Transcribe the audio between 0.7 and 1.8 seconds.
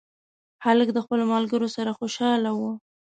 د خپلو ملګرو